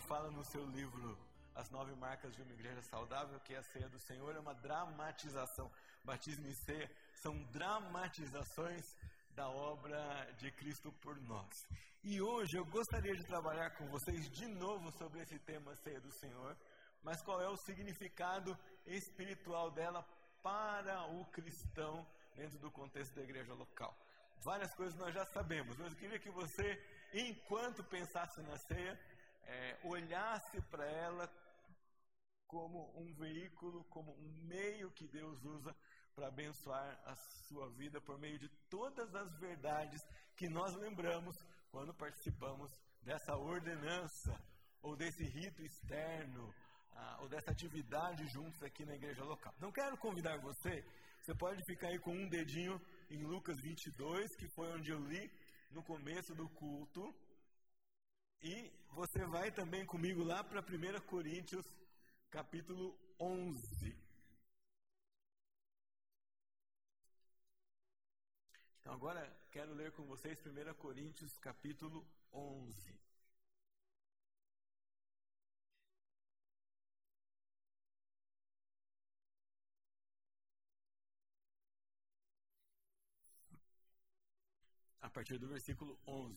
[0.00, 1.18] Fala no seu livro
[1.54, 5.70] As Nove Marcas de uma Igreja Saudável que a ceia do Senhor é uma dramatização.
[6.04, 8.84] Batismo e ceia são dramatizações
[9.30, 11.66] da obra de Cristo por nós.
[12.02, 16.12] E hoje eu gostaria de trabalhar com vocês de novo sobre esse tema ceia do
[16.12, 16.54] Senhor,
[17.02, 20.06] mas qual é o significado espiritual dela
[20.42, 23.96] para o cristão dentro do contexto da igreja local.
[24.44, 26.78] Várias coisas nós já sabemos, mas eu queria que você,
[27.14, 29.00] enquanto pensasse na ceia,
[29.46, 31.30] é, olhasse para ela
[32.46, 35.74] como um veículo, como um meio que Deus usa
[36.14, 37.14] para abençoar a
[37.48, 40.00] sua vida por meio de todas as verdades
[40.36, 41.36] que nós lembramos
[41.70, 42.70] quando participamos
[43.02, 44.32] dessa ordenança
[44.82, 46.54] ou desse rito externo
[46.92, 49.52] ah, ou dessa atividade juntos aqui na igreja local.
[49.58, 50.84] Não quero convidar você,
[51.20, 55.30] você pode ficar aí com um dedinho em Lucas 22, que foi onde eu li
[55.74, 57.14] no começo do culto.
[58.40, 61.66] E você vai também comigo lá para 1 Coríntios,
[62.30, 63.96] capítulo 11.
[68.80, 73.03] Então agora quero ler com vocês 1 Coríntios, capítulo 11.
[85.14, 86.36] Partir do versículo 11.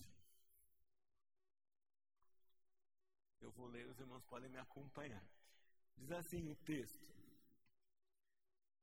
[3.42, 5.26] Eu vou ler, os irmãos podem me acompanhar.
[5.98, 7.08] Diz assim o texto: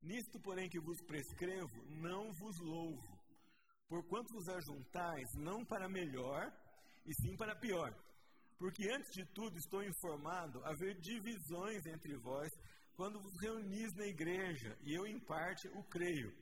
[0.03, 3.19] Nisto, porém, que vos prescrevo, não vos louvo,
[3.89, 6.53] porquanto vos ajuntais não para melhor,
[7.07, 7.95] e sim para pior.
[8.59, 12.51] Porque antes de tudo estou informado haver divisões entre vós
[12.97, 16.33] quando vos reunis na igreja, e eu em parte o creio.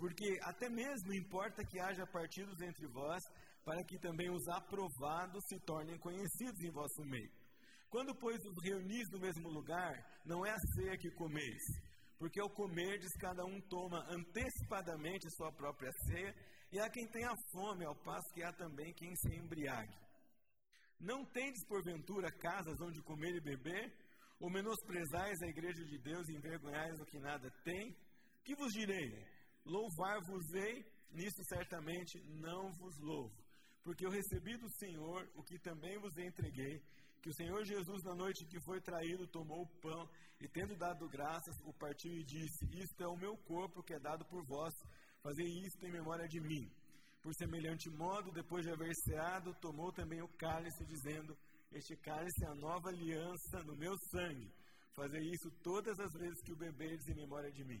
[0.00, 3.22] Porque até mesmo importa que haja partidos entre vós,
[3.62, 7.30] para que também os aprovados se tornem conhecidos em vosso meio.
[7.90, 9.92] Quando, pois, os reunis no mesmo lugar,
[10.24, 11.62] não é a ceia que comeis,
[12.18, 16.34] porque ao comerdes cada um toma antecipadamente sua própria ceia,
[16.72, 19.94] e há quem tenha fome, ao passo que há também quem se embriague.
[20.98, 23.92] Não tendes, porventura, casas onde comer e beber?
[24.40, 27.94] Ou menosprezais a igreja de Deus e envergonhais o que nada tem?
[28.42, 29.39] Que vos direi?
[29.70, 33.32] Louvar-vos-ei, nisso certamente não vos louvo.
[33.84, 36.82] Porque eu recebi do Senhor o que também vos entreguei,
[37.22, 40.08] que o Senhor Jesus, na noite que foi traído, tomou o pão
[40.40, 44.00] e, tendo dado graças, o partiu e disse: Isto é o meu corpo que é
[44.00, 44.74] dado por vós,
[45.22, 46.68] fazei isto em memória de mim.
[47.22, 51.36] Por semelhante modo, depois de haver ceado, tomou também o cálice, dizendo:
[51.70, 54.50] Este cálice é a nova aliança no meu sangue.
[54.96, 57.80] Fazei isso todas as vezes que o beberdes em memória de mim.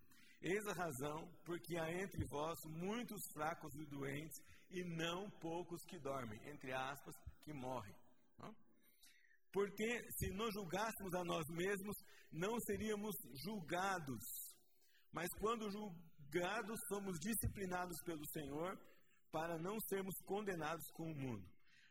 [0.41, 4.41] Eis a razão, porque há entre vós muitos fracos e doentes,
[4.71, 7.13] e não poucos que dormem, entre aspas,
[7.43, 7.95] que morrem.
[8.39, 8.55] Não?
[9.51, 11.95] Porque se nos julgássemos a nós mesmos,
[12.31, 14.23] não seríamos julgados.
[15.11, 18.79] Mas quando julgados, somos disciplinados pelo Senhor
[19.31, 21.45] para não sermos condenados com o mundo.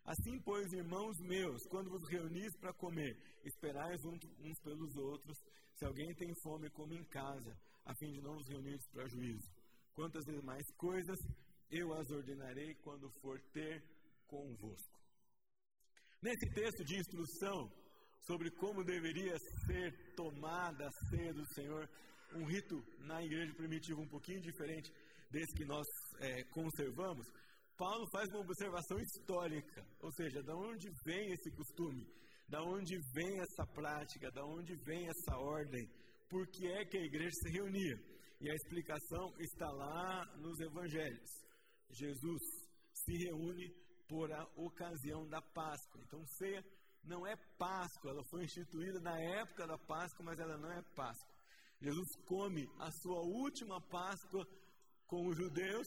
[0.04, 3.14] Assim, pois, irmãos meus, quando vos reunis para comer,
[3.44, 5.38] esperais uns pelos outros.
[5.76, 9.48] Se alguém tem fome, come em casa, a fim de não vos reunir para juízo.
[9.94, 11.18] Quantas demais coisas
[11.70, 13.82] eu as ordenarei quando for ter
[14.26, 15.00] convosco.
[16.22, 17.70] Nesse texto de instrução
[18.26, 19.36] sobre como deveria
[19.66, 21.88] ser tomada a ceia do Senhor,
[22.34, 24.92] um rito na igreja primitiva um pouquinho diferente
[25.30, 25.86] desse que nós
[26.20, 27.26] é, conservamos,
[27.76, 32.06] Paulo faz uma observação histórica, ou seja, da onde vem esse costume,
[32.46, 35.88] da onde vem essa prática, da onde vem essa ordem,
[36.30, 37.96] por que é que a igreja se reunia.
[38.40, 41.30] E a explicação está lá nos evangelhos.
[41.90, 42.40] Jesus
[42.94, 43.68] se reúne
[44.08, 46.00] por a ocasião da Páscoa.
[46.06, 46.64] Então, ceia
[47.04, 51.34] não é Páscoa, ela foi instituída na época da Páscoa, mas ela não é Páscoa.
[51.80, 54.46] Jesus come a sua última Páscoa
[55.06, 55.86] com os judeus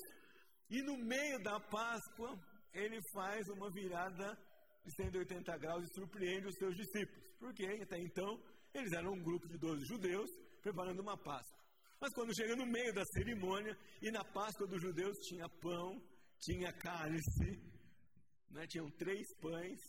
[0.70, 2.36] e no meio da Páscoa
[2.74, 4.36] ele faz uma virada
[4.84, 7.24] de 180 graus e surpreende os seus discípulos.
[7.40, 8.42] Porque até então
[8.74, 10.30] eles eram um grupo de 12 judeus
[10.62, 11.64] preparando uma Páscoa.
[12.00, 16.02] Mas quando chega no meio da cerimônia, e na Páscoa dos judeus tinha pão,
[16.40, 17.62] tinha cálice,
[18.50, 19.80] né, tinham três pães,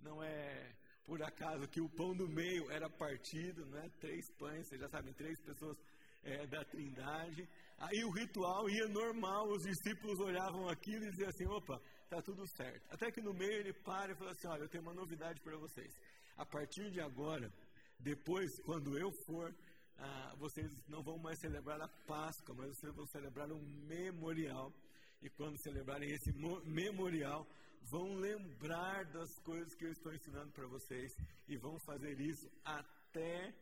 [0.00, 0.72] não é
[1.04, 5.12] por acaso que o pão do meio era partido, né, três pães, vocês já sabem,
[5.14, 5.76] três pessoas
[6.22, 7.48] é, da trindade.
[7.78, 12.46] Aí o ritual ia normal, os discípulos olhavam aquilo e diziam assim: opa, está tudo
[12.56, 12.86] certo.
[12.90, 15.56] Até que no meio ele para e fala assim: olha, eu tenho uma novidade para
[15.56, 15.92] vocês.
[16.36, 17.50] A partir de agora,
[17.98, 19.54] depois, quando eu for,
[19.98, 24.72] ah, vocês não vão mais celebrar a Páscoa, mas vocês vão celebrar um memorial.
[25.20, 26.32] E quando celebrarem esse
[26.64, 27.46] memorial,
[27.82, 31.16] vão lembrar das coisas que eu estou ensinando para vocês
[31.48, 33.52] e vão fazer isso até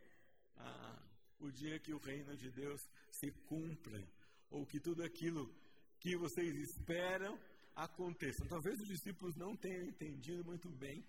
[0.58, 1.02] ah,
[1.40, 4.02] o dia que o reino de Deus se cumpra,
[4.50, 5.50] ou que tudo aquilo
[5.98, 7.38] que vocês esperam
[7.74, 8.44] aconteça.
[8.46, 11.04] Talvez os discípulos não tenham entendido muito bem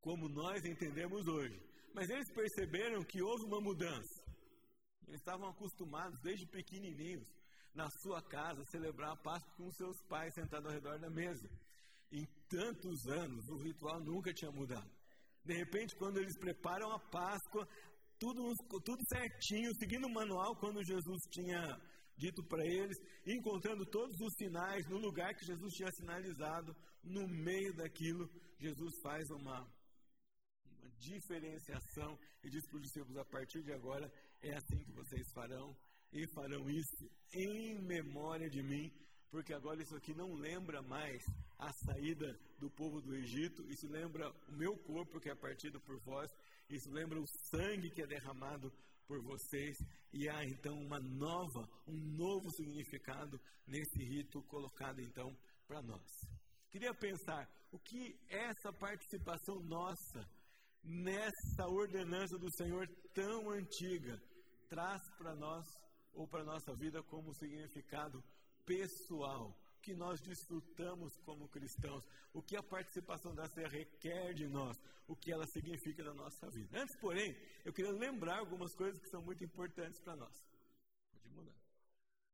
[0.00, 1.60] como nós entendemos hoje.
[1.94, 4.22] Mas eles perceberam que houve uma mudança.
[5.06, 7.28] Eles estavam acostumados desde pequenininhos
[7.74, 11.48] na sua casa celebrar a Páscoa com seus pais sentados ao redor da mesa.
[12.12, 14.90] Em tantos anos, o ritual nunca tinha mudado.
[15.44, 17.66] De repente, quando eles preparam a Páscoa,
[18.18, 18.52] tudo,
[18.84, 21.60] tudo certinho, seguindo o manual, quando Jesus tinha
[22.16, 27.74] dito para eles, encontrando todos os sinais no lugar que Jesus tinha sinalizado, no meio
[27.74, 29.66] daquilo, Jesus faz uma
[31.00, 34.12] diferenciação e diz para os discípulos: a partir de agora
[34.42, 35.76] é assim que vocês farão,
[36.12, 38.92] e farão isso em memória de mim,
[39.30, 41.24] porque agora isso aqui não lembra mais
[41.58, 45.98] a saída do povo do Egito, isso lembra o meu corpo que é partido por
[46.00, 46.30] vós,
[46.68, 48.72] isso lembra o sangue que é derramado
[49.06, 49.76] por vocês,
[50.12, 55.36] e há então uma nova, um novo significado nesse rito colocado então
[55.66, 56.20] para nós.
[56.70, 60.28] Queria pensar o que essa participação nossa
[60.82, 64.18] nessa ordenança do Senhor tão antiga
[64.68, 65.66] traz para nós
[66.14, 68.22] ou para nossa vida como significado
[68.64, 74.76] pessoal, que nós desfrutamos como cristãos, o que a participação da ceia requer de nós,
[75.08, 76.80] o que ela significa na nossa vida.
[76.80, 77.34] Antes, porém,
[77.64, 80.36] eu queria lembrar algumas coisas que são muito importantes para nós.
[81.12, 81.56] Pode mudar.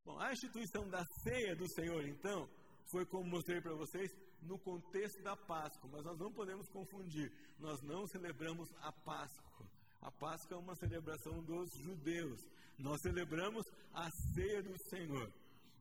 [0.05, 2.49] Bom, a instituição da ceia do Senhor, então,
[2.91, 4.11] foi como mostrei para vocês,
[4.47, 7.33] no contexto da Páscoa, mas nós não podemos confundir.
[7.59, 9.67] Nós não celebramos a Páscoa.
[10.01, 12.47] A Páscoa é uma celebração dos judeus.
[12.79, 15.33] Nós celebramos a ceia do Senhor.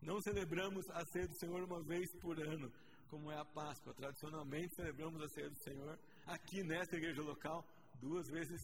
[0.01, 2.71] Não celebramos a ceia do Senhor uma vez por ano,
[3.09, 3.93] como é a Páscoa.
[3.93, 7.65] Tradicionalmente celebramos a ceia do Senhor aqui nesta igreja local
[7.95, 8.61] duas vezes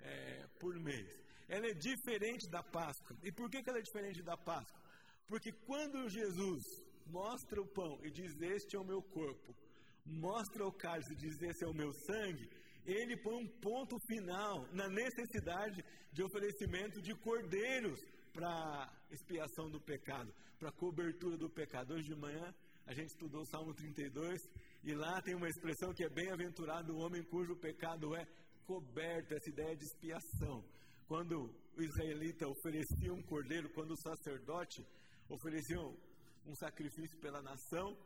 [0.00, 1.08] é, por mês.
[1.48, 3.16] Ela é diferente da Páscoa.
[3.22, 4.78] E por que, que ela é diferente da Páscoa?
[5.26, 6.64] Porque quando Jesus
[7.10, 9.54] mostra o pão e diz: Este é o meu corpo,
[10.04, 12.48] mostra o cálice e diz: Esse é o meu sangue,
[12.84, 18.00] ele põe um ponto final na necessidade de oferecimento de cordeiros
[18.32, 21.94] para expiação do pecado, para cobertura do pecado.
[21.94, 22.54] Hoje de manhã
[22.86, 24.40] a gente estudou o Salmo 32
[24.84, 28.26] e lá tem uma expressão que é bem-aventurado o homem cujo pecado é
[28.64, 30.64] coberto, essa ideia de expiação.
[31.06, 34.86] Quando o israelita oferecia um cordeiro, quando o sacerdote
[35.28, 35.78] oferecia
[36.48, 37.96] um sacrifício pela nação,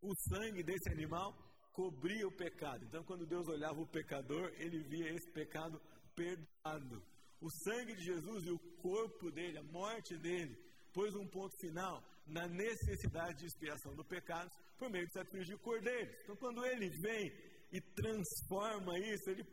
[0.00, 1.34] o sangue desse animal
[1.72, 2.84] cobria o pecado.
[2.84, 5.80] Então, quando Deus olhava o pecador, ele via esse pecado
[6.14, 7.02] perdoado.
[7.40, 10.56] O sangue de Jesus e o corpo dele, a morte dele,
[10.92, 15.62] pôs um ponto final na necessidade de expiação do pecado por meio de sacrifício de
[15.62, 16.14] cordeiros.
[16.22, 17.32] Então, quando ele vem
[17.72, 19.44] e transforma isso, ele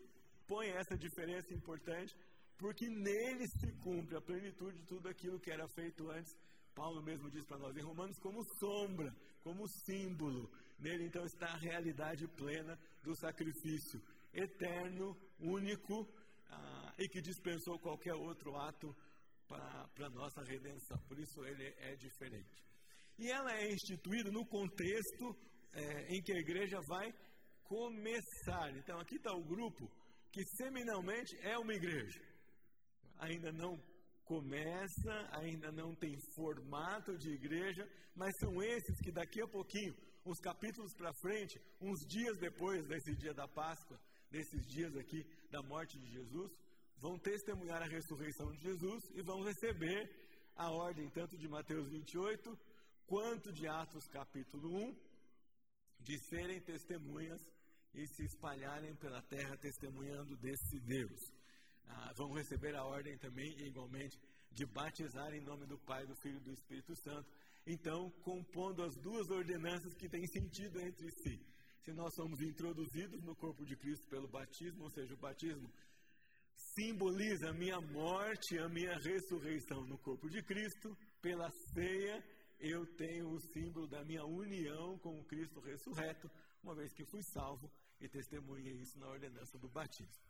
[0.48, 2.14] põe essa diferença importante,
[2.58, 6.36] porque nele se cumpre a plenitude de tudo aquilo que era feito antes
[6.76, 10.50] Paulo mesmo diz para nós em Romanos como sombra, como símbolo.
[10.80, 14.02] Nele então está a realidade plena do sacrifício
[14.34, 16.08] eterno, único
[16.50, 18.96] ah, e que dispensou qualquer outro ato
[19.48, 20.98] para a nossa redenção.
[21.08, 22.64] Por isso ele é diferente.
[23.18, 25.36] E ela é instituída no contexto
[25.74, 27.14] é, em que a igreja vai
[27.64, 28.76] começar.
[28.78, 29.92] Então aqui está o grupo
[30.32, 32.22] que seminalmente é uma igreja.
[33.18, 33.78] Ainda não
[34.30, 37.84] começa, ainda não tem formato de igreja,
[38.16, 43.16] mas são esses que daqui a pouquinho, uns capítulos para frente, uns dias depois desse
[43.16, 46.52] dia da Páscoa, desses dias aqui da morte de Jesus,
[46.98, 50.00] vão testemunhar a ressurreição de Jesus e vão receber
[50.56, 52.56] a ordem tanto de Mateus 28
[53.08, 54.96] quanto de Atos capítulo 1,
[56.02, 57.42] de serem testemunhas
[57.96, 61.39] e se espalharem pela terra testemunhando desse Deus.
[61.90, 64.18] Ah, vão receber a ordem também, igualmente,
[64.52, 67.30] de batizar em nome do Pai, do Filho e do Espírito Santo.
[67.66, 71.40] Então, compondo as duas ordenanças que têm sentido entre si.
[71.82, 75.72] Se nós somos introduzidos no corpo de Cristo pelo batismo, ou seja, o batismo
[76.56, 82.24] simboliza a minha morte, a minha ressurreição no corpo de Cristo, pela ceia
[82.60, 86.30] eu tenho o símbolo da minha união com o Cristo ressurreto,
[86.62, 90.22] uma vez que fui salvo e testemunhei isso na ordenança do batismo.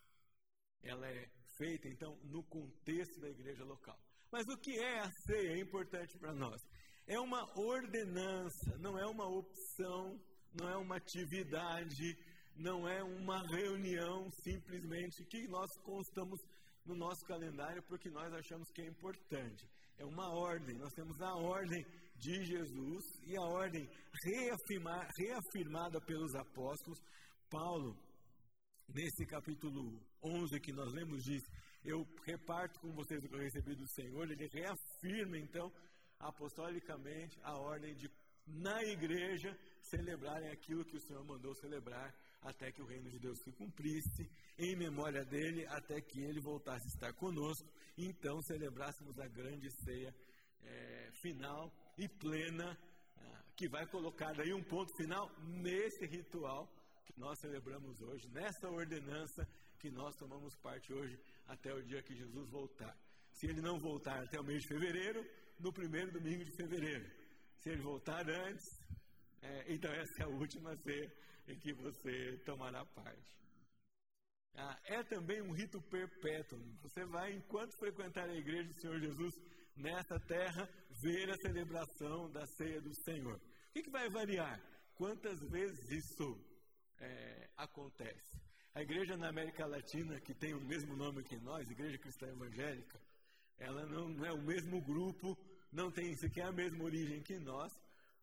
[0.83, 1.27] Ela é
[1.59, 3.99] feita, então, no contexto da igreja local.
[4.31, 6.59] Mas o que é a ceia é importante para nós.
[7.05, 10.17] É uma ordenança, não é uma opção,
[10.59, 12.17] não é uma atividade,
[12.55, 16.39] não é uma reunião simplesmente que nós constamos
[16.85, 19.67] no nosso calendário porque nós achamos que é importante.
[19.97, 21.85] É uma ordem, nós temos a ordem
[22.15, 23.89] de Jesus e a ordem
[24.23, 26.99] reafirmar, reafirmada pelos apóstolos.
[27.49, 27.97] Paulo,
[28.87, 31.43] nesse capítulo 11 que nós lemos, diz:
[31.83, 34.29] Eu reparto com vocês o que eu recebi do Senhor.
[34.29, 35.71] Ele reafirma, então,
[36.19, 38.09] apostolicamente, a ordem de,
[38.47, 43.39] na igreja, celebrarem aquilo que o Senhor mandou celebrar até que o reino de Deus
[43.39, 49.27] se cumprisse, em memória dele, até que ele voltasse a estar conosco, então celebrássemos a
[49.27, 50.15] grande ceia
[50.61, 52.77] é, final e plena,
[53.17, 56.71] ah, que vai colocar daí um ponto final nesse ritual
[57.05, 59.47] que nós celebramos hoje, nessa ordenança
[59.79, 61.17] que nós tomamos parte hoje,
[61.47, 62.95] até o dia que Jesus voltar.
[63.31, 65.25] Se ele não voltar até o mês de fevereiro,
[65.59, 67.09] no primeiro domingo de fevereiro.
[67.57, 68.65] Se ele voltar antes,
[69.41, 71.11] é, então essa é a última ceia
[71.47, 73.39] em que você tomará parte.
[74.55, 76.59] Ah, é também um rito perpétuo.
[76.81, 79.33] Você vai, enquanto frequentar a igreja do Senhor Jesus
[79.75, 80.67] nessa terra,
[81.01, 83.35] ver a celebração da ceia do Senhor.
[83.35, 84.59] O que, que vai variar?
[84.95, 86.37] Quantas vezes isso
[86.99, 88.48] é, acontece?
[88.75, 92.99] A igreja na América Latina, que tem o mesmo nome que nós, Igreja Cristã Evangélica,
[93.57, 95.37] ela não, não é o mesmo grupo,
[95.71, 97.71] não tem sequer a mesma origem que nós,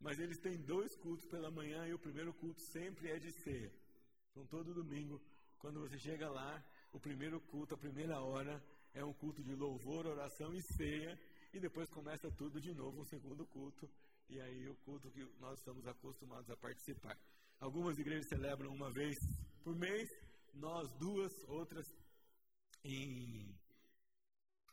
[0.01, 3.73] mas eles têm dois cultos pela manhã e o primeiro culto sempre é de ceia.
[4.31, 5.21] Então, todo domingo,
[5.59, 8.63] quando você chega lá, o primeiro culto, a primeira hora,
[8.95, 11.19] é um culto de louvor, oração e ceia,
[11.53, 13.91] e depois começa tudo de novo, um segundo culto,
[14.29, 17.19] e aí o culto que nós estamos acostumados a participar.
[17.61, 19.17] Algumas igrejas celebram uma vez
[19.63, 20.09] por mês,
[20.57, 21.87] nós duas, outras
[22.85, 23.55] em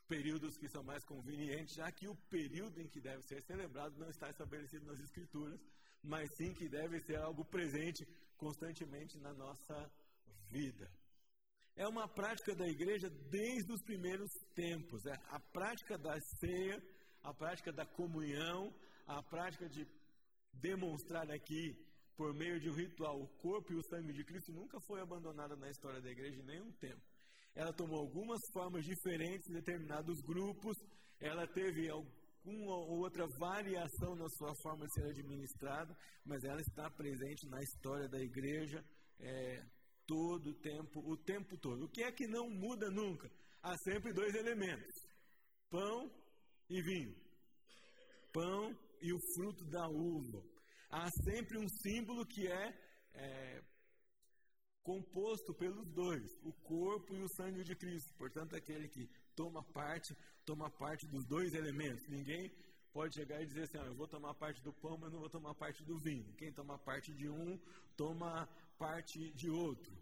[0.07, 4.09] períodos que são mais convenientes, já que o período em que deve ser celebrado não
[4.09, 5.59] está estabelecido nas Escrituras,
[6.03, 8.05] mas sim que deve ser algo presente
[8.37, 9.91] constantemente na nossa
[10.49, 10.89] vida.
[11.75, 15.05] É uma prática da igreja desde os primeiros tempos.
[15.05, 16.83] É a prática da ceia,
[17.23, 18.71] a prática da comunhão,
[19.07, 19.87] a prática de
[20.53, 21.75] demonstrar aqui,
[22.15, 25.55] por meio de um ritual, o corpo e o sangue de Cristo nunca foi abandonada
[25.55, 27.01] na história da igreja em nenhum tempo
[27.55, 30.75] ela tomou algumas formas diferentes em determinados grupos,
[31.19, 36.89] ela teve alguma ou outra variação na sua forma de ser administrada, mas ela está
[36.89, 38.83] presente na história da igreja
[39.19, 39.63] é,
[40.05, 41.85] todo o tempo, o tempo todo.
[41.85, 43.29] O que é que não muda nunca?
[43.61, 44.93] Há sempre dois elementos:
[45.69, 46.11] pão
[46.69, 47.15] e vinho.
[48.33, 50.43] Pão e o fruto da uva.
[50.95, 52.71] Há sempre um símbolo que é,
[53.15, 53.63] é
[54.83, 58.13] composto pelos dois, o corpo e o sangue de Cristo.
[58.15, 62.07] Portanto, aquele que toma parte, toma parte dos dois elementos.
[62.07, 62.53] Ninguém
[62.91, 65.31] pode chegar e dizer assim: ah, eu vou tomar parte do pão, mas não vou
[65.31, 66.31] tomar parte do vinho.
[66.35, 67.59] Quem toma parte de um,
[67.97, 68.47] toma
[68.77, 69.97] parte de outro.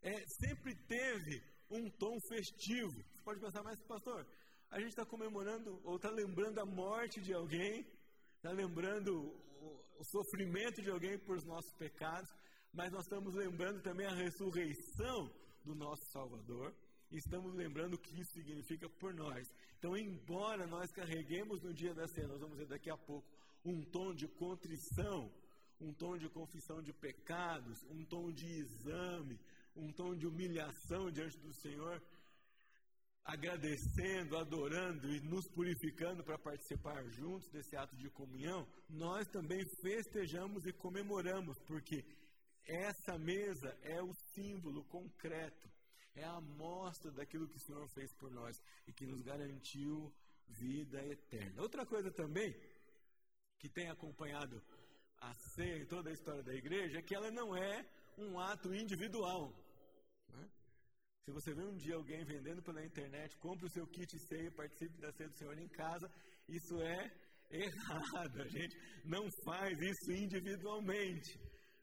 [0.00, 3.02] É, sempre teve um tom festivo.
[3.10, 4.24] Você pode pensar, mas pastor,
[4.70, 7.84] a gente está comemorando ou está lembrando a morte de alguém,
[8.36, 9.44] está lembrando
[9.98, 12.30] o, sofrimento de alguém por nossos pecados
[12.76, 15.32] mas nós estamos lembrando também a ressurreição
[15.64, 16.74] do nosso Salvador.
[17.10, 19.50] E estamos lembrando o que isso significa por nós.
[19.78, 23.26] Então, embora nós carreguemos no dia da ceia, nós vamos ver daqui a pouco,
[23.64, 25.32] um tom de contrição,
[25.80, 29.40] um tom de confissão de pecados, um tom de exame,
[29.74, 32.02] um tom de humilhação diante do Senhor,
[33.26, 40.64] agradecendo, adorando e nos purificando para participar juntos desse ato de comunhão, nós também festejamos
[40.64, 42.04] e comemoramos, porque
[42.64, 45.68] essa mesa é o símbolo concreto,
[46.14, 50.12] é a amostra daquilo que o Senhor fez por nós e que nos garantiu
[50.48, 51.62] vida eterna.
[51.62, 52.54] Outra coisa também
[53.58, 54.62] que tem acompanhado
[55.20, 57.84] a ceia e toda a história da igreja é que ela não é
[58.16, 59.52] um ato individual.
[61.26, 65.00] Se você vê um dia alguém vendendo pela internet, compre o seu kit ceia participe
[65.00, 66.08] da ceia do Senhor em casa,
[66.48, 67.10] isso é
[67.50, 68.42] errado.
[68.46, 71.36] A gente não faz isso individualmente.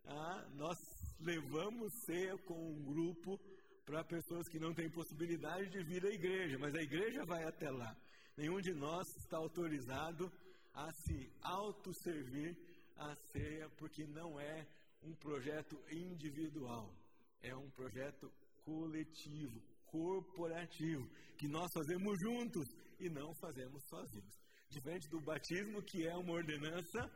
[0.05, 0.77] Ah, nós
[1.19, 3.37] levamos ceia com um grupo
[3.85, 7.69] para pessoas que não têm possibilidade de vir à igreja, mas a igreja vai até
[7.69, 7.93] lá.
[8.37, 10.31] Nenhum de nós está autorizado
[10.73, 12.55] a se autosservir
[12.95, 14.65] a ceia, porque não é
[15.01, 16.95] um projeto individual,
[17.41, 18.31] é um projeto
[18.63, 22.67] coletivo, corporativo, que nós fazemos juntos
[22.99, 24.35] e não fazemos sozinhos.
[24.69, 27.11] Diferente do batismo, que é uma ordenança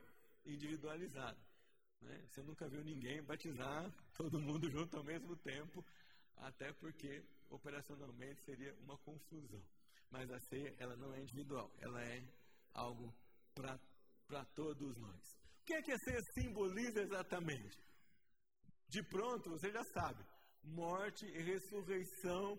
[0.46, 1.38] individualizada.
[2.02, 2.28] Né?
[2.28, 5.84] Você nunca viu ninguém batizar todo mundo junto ao mesmo tempo,
[6.38, 9.64] até porque operacionalmente seria uma confusão.
[10.10, 12.24] Mas a ceia, ela não é individual, ela é
[12.74, 13.14] algo
[13.56, 15.38] para todos nós.
[15.62, 17.78] O que é que a ceia simboliza exatamente?
[18.88, 20.24] De pronto, você já sabe:
[20.68, 22.58] morte e ressurreição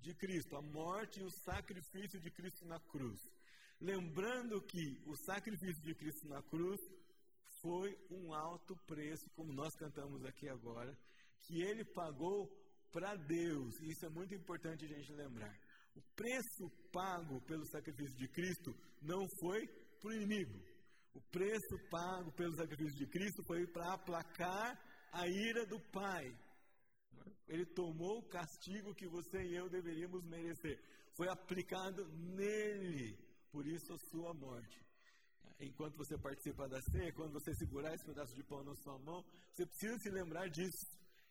[0.00, 3.18] de Cristo, a morte e o sacrifício de Cristo na cruz.
[3.80, 6.80] Lembrando que o sacrifício de Cristo na cruz
[7.60, 10.96] foi um alto preço, como nós cantamos aqui agora,
[11.40, 12.46] que ele pagou
[12.92, 13.74] para Deus.
[13.82, 15.52] Isso é muito importante a gente lembrar.
[15.96, 19.66] O preço pago pelo sacrifício de Cristo não foi
[20.00, 20.58] para o inimigo.
[21.14, 24.78] O preço pago pelo sacrifício de Cristo foi para aplacar
[25.12, 26.26] a ira do Pai.
[27.48, 30.78] Ele tomou o castigo que você e eu deveríamos merecer.
[31.16, 33.16] Foi aplicado nele,
[33.50, 34.82] por isso a sua morte.
[35.60, 39.24] Enquanto você participa da ceia, quando você segurar esse pedaço de pão na sua mão,
[39.52, 40.86] você precisa se lembrar disso.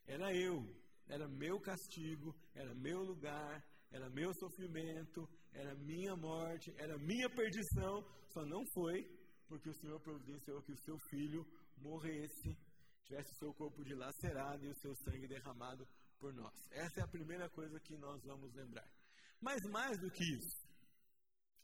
[0.07, 0.63] Era eu,
[1.07, 8.03] era meu castigo, era meu lugar, era meu sofrimento, era minha morte, era minha perdição,
[8.29, 9.05] só não foi
[9.53, 11.45] porque o Senhor providenciou que o seu filho
[11.77, 12.57] morresse,
[13.03, 15.87] tivesse o seu corpo dilacerado e o seu sangue derramado
[16.19, 16.53] por nós.
[16.71, 18.87] Essa é a primeira coisa que nós vamos lembrar.
[19.41, 20.67] Mas mais do que isso,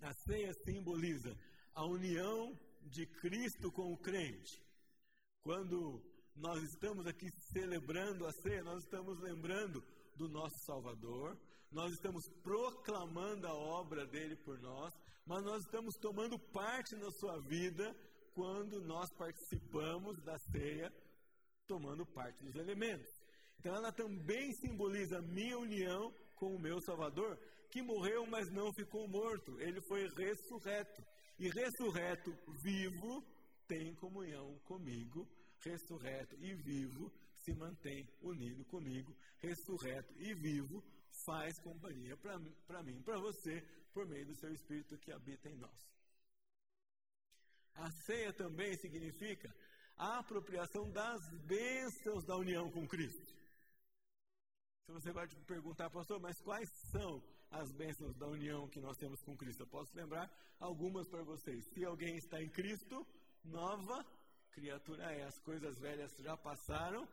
[0.02, 1.36] a ceia simboliza
[1.74, 4.62] a união de Cristo com o crente.
[5.42, 6.02] Quando
[6.36, 9.84] nós estamos aqui celebrando a ceia, nós estamos lembrando
[10.16, 11.38] do nosso Salvador,
[11.72, 14.94] nós estamos proclamando a obra dele por nós,
[15.26, 17.96] mas nós estamos tomando parte na sua vida
[18.34, 20.92] quando nós participamos da ceia,
[21.70, 23.08] tomando parte dos elementos.
[23.60, 27.38] Então ela também simboliza a minha união com o meu Salvador,
[27.70, 29.62] que morreu, mas não ficou morto.
[29.62, 31.04] Ele foi ressurreto.
[31.38, 33.24] E ressurreto, vivo,
[33.68, 35.28] tem comunhão comigo.
[35.60, 39.16] Ressurreto e vivo se mantém unido comigo.
[39.38, 40.84] Ressurreto e vivo
[41.26, 43.62] faz companhia para mim, para você,
[43.94, 45.90] por meio do seu Espírito que habita em nós.
[47.76, 49.54] A ceia também significa
[50.00, 53.34] a apropriação das bênçãos da união com Cristo.
[54.86, 59.22] Se você vai perguntar, pastor, mas quais são as bênçãos da união que nós temos
[59.22, 59.64] com Cristo?
[59.64, 61.66] Eu posso lembrar algumas para vocês.
[61.74, 63.06] Se alguém está em Cristo,
[63.44, 64.06] nova
[64.52, 65.26] criatura é.
[65.26, 67.06] As coisas velhas já passaram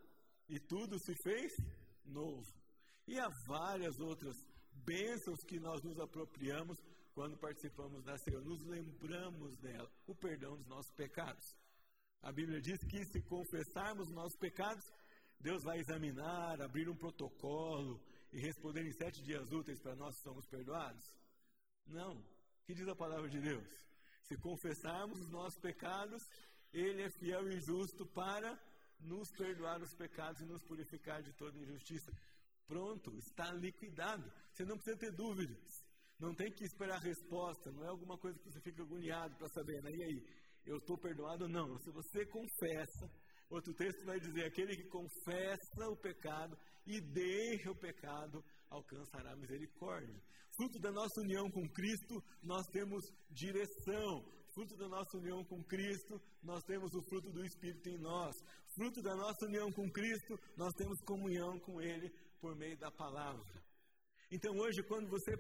[0.49, 1.57] e tudo se fez
[2.05, 2.47] novo.
[3.09, 4.37] E há várias outras
[4.85, 6.79] bênçãos que nós nos apropriamos
[7.15, 11.57] quando participamos da ceia, nos lembramos dela, o perdão dos nossos pecados.
[12.23, 14.85] A Bíblia diz que se confessarmos nossos pecados,
[15.41, 18.03] Deus vai examinar, abrir um protocolo
[18.33, 21.05] e responder em sete dias úteis para nós somos perdoados?
[21.87, 22.15] Não.
[22.17, 23.69] O que diz a palavra de Deus?
[24.23, 26.23] Se confessarmos os nossos pecados,
[26.73, 28.59] Ele é fiel e justo para
[29.01, 32.13] nos perdoar os pecados e nos purificar de toda injustiça.
[32.67, 34.31] Pronto, está liquidado.
[34.53, 35.85] Você não precisa ter dúvidas.
[36.19, 37.71] Não tem que esperar a resposta.
[37.71, 39.83] Não é alguma coisa que você fica agoniado para saber.
[39.83, 39.91] Né?
[39.93, 40.27] E aí,
[40.67, 41.79] eu estou perdoado não?
[41.79, 43.11] Se você confessa,
[43.49, 50.21] outro texto vai dizer: aquele que confessa o pecado e deixa o pecado alcançará misericórdia.
[50.57, 54.25] Fruto da nossa união com Cristo, nós temos direção.
[54.55, 58.35] Fruto da nossa união com Cristo, nós temos o fruto do Espírito em nós.
[58.75, 62.09] Fruto da nossa união com Cristo, nós temos comunhão com Ele
[62.41, 63.63] por meio da palavra.
[64.33, 65.37] Então hoje, quando você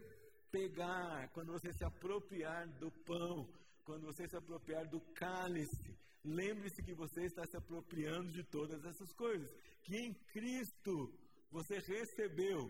[0.50, 3.48] pegar, quando você se apropriar do pão,
[3.86, 9.12] quando você se apropriar do cálice, lembre-se que você está se apropriando de todas essas
[9.12, 9.48] coisas.
[9.84, 11.16] Que em Cristo
[11.50, 12.68] você recebeu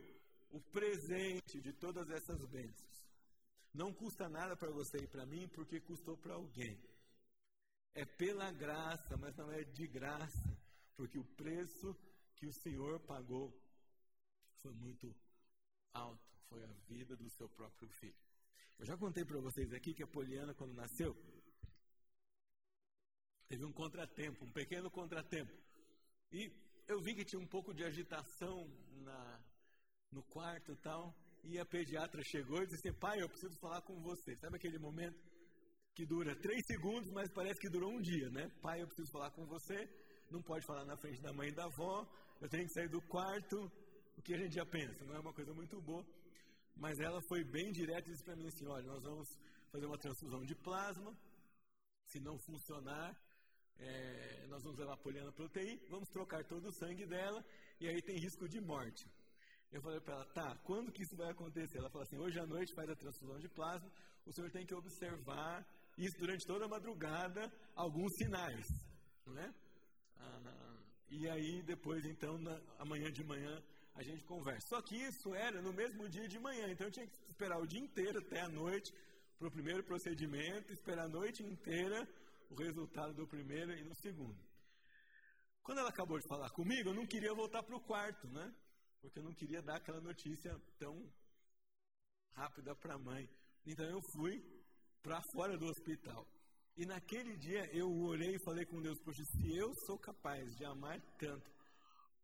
[0.51, 2.97] o presente de todas essas bênçãos.
[3.73, 6.79] Não custa nada para você e para mim, porque custou para alguém.
[7.95, 10.59] É pela graça, mas não é de graça,
[10.97, 11.97] porque o preço
[12.37, 13.59] que o Senhor pagou
[14.61, 15.15] foi muito
[15.95, 18.26] alto, foi a vida do seu próprio filho.
[18.79, 21.17] Eu já contei para vocês aqui que a Poliana, quando nasceu,
[23.49, 25.53] teve um contratempo, um pequeno contratempo.
[26.33, 26.53] E
[26.87, 28.69] eu vi que tinha um pouco de agitação
[29.03, 29.41] na,
[30.13, 31.15] no quarto e tal.
[31.45, 34.37] E a pediatra chegou e disse assim: Pai, eu preciso falar com você.
[34.37, 35.19] Sabe aquele momento?
[35.97, 38.51] que dura três segundos, mas parece que durou um dia, né?
[38.61, 39.89] Pai, eu preciso falar com você,
[40.31, 42.07] não pode falar na frente da mãe e da avó,
[42.39, 43.73] eu tenho que sair do quarto.
[44.19, 45.05] O que a gente já pensa?
[45.07, 46.05] Não é uma coisa muito boa.
[46.77, 49.29] Mas ela foi bem direta e disse para mim assim: olha, nós vamos
[49.73, 51.17] fazer uma transfusão de plasma.
[52.07, 53.17] Se não funcionar,
[53.79, 57.45] é, nós vamos levar Poliana para UTI, vamos trocar todo o sangue dela
[57.81, 59.05] e aí tem risco de morte.
[59.73, 61.79] Eu falei para ela, tá, quando que isso vai acontecer?
[61.79, 63.91] Ela falou assim, hoje à noite faz a transfusão de plasma,
[64.25, 65.67] o senhor tem que observar
[65.99, 68.67] isso durante toda a madrugada, alguns sinais,
[69.27, 69.55] né?
[70.19, 70.77] Ah,
[71.11, 73.63] e aí depois, então, na, amanhã de manhã,
[73.97, 74.69] a gente conversa.
[74.69, 77.67] Só que isso era no mesmo dia de manhã, então eu tinha que esperar o
[77.67, 78.93] dia inteiro até a noite
[79.39, 82.07] para o primeiro procedimento, esperar a noite inteira
[82.51, 84.39] o resultado do primeiro e do segundo.
[85.63, 88.55] Quando ela acabou de falar comigo, eu não queria voltar para o quarto, né?
[89.01, 90.95] Porque eu não queria dar aquela notícia tão
[92.35, 93.29] rápida para a mãe.
[93.67, 94.41] Então eu fui
[95.03, 96.27] para fora do hospital.
[96.77, 100.65] E naquele dia eu orei e falei com Deus, poxa, se eu sou capaz de
[100.67, 101.56] amar tanto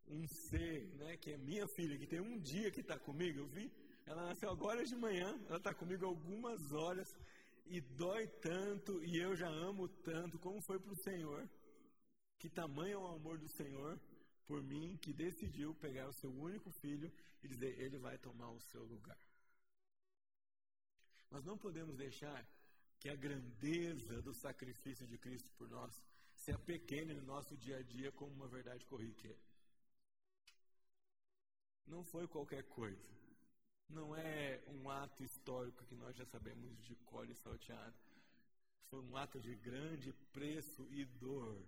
[0.08, 3.46] um ser, né, que é minha filha, que tem um dia que está comigo, eu
[3.46, 3.72] vi,
[4.06, 7.14] ela nasceu agora de manhã, ela está comigo algumas horas,
[7.66, 11.48] e dói tanto, e eu já amo tanto, como foi para o Senhor,
[12.38, 13.98] que tamanho é o amor do Senhor
[14.46, 17.10] por mim, que decidiu pegar o seu único filho
[17.42, 19.18] e dizer, ele vai tomar o seu lugar.
[21.30, 22.46] Nós não podemos deixar
[22.98, 25.92] que a grandeza do sacrifício de Cristo por nós
[26.34, 29.38] se apequene no nosso dia a dia como uma verdade corriqueira.
[31.87, 33.11] Não foi qualquer coisa.
[33.88, 37.95] Não é um ato histórico que nós já sabemos de cor e salteado.
[38.88, 41.62] Foi um ato de grande preço e dor.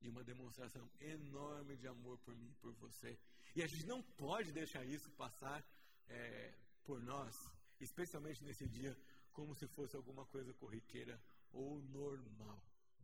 [0.00, 3.18] E uma demonstração enorme de amor por mim e por você.
[3.54, 5.64] E a gente não pode deixar isso passar
[6.08, 8.96] é, por nós especialmente nesse dia,
[9.32, 11.20] como se fosse alguma coisa corriqueira
[11.52, 12.62] ou normal.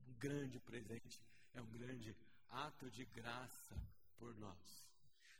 [0.09, 1.21] Um grande presente,
[1.55, 2.17] é um grande
[2.49, 3.77] ato de graça
[4.19, 4.91] por nós.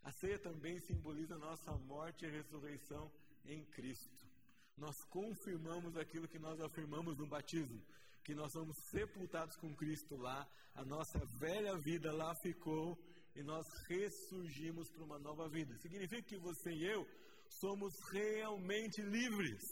[0.03, 3.11] A ceia também simboliza nossa morte e ressurreição
[3.45, 4.11] em Cristo.
[4.77, 7.81] Nós confirmamos aquilo que nós afirmamos no batismo,
[8.25, 12.99] que nós somos sepultados com Cristo lá, a nossa velha vida lá ficou
[13.35, 15.77] e nós ressurgimos para uma nova vida.
[15.79, 17.07] Significa que você e eu
[17.49, 19.63] somos realmente livres.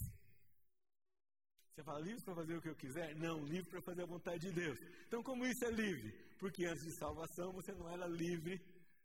[1.75, 3.15] Você fala, livre para fazer o que eu quiser?
[3.17, 4.79] Não, livre para fazer a vontade de Deus.
[5.07, 6.13] Então, como isso é livre?
[6.39, 8.61] Porque antes de salvação você não era livre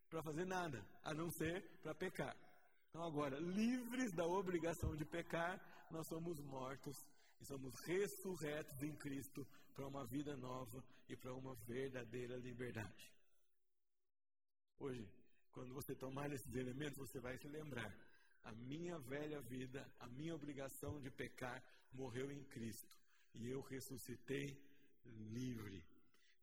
[0.08, 2.36] para fazer nada, a não ser para pecar.
[2.88, 6.96] Então, agora, livres da obrigação de pecar, nós somos mortos
[7.40, 13.12] e somos ressurretos em Cristo para uma vida nova e para uma verdadeira liberdade.
[14.78, 15.08] Hoje,
[15.52, 17.94] quando você tomar esses elementos, você vai se lembrar
[18.44, 22.96] a minha velha vida, a minha obrigação de pecar morreu em Cristo.
[23.34, 24.56] E eu ressuscitei
[25.04, 25.84] livre.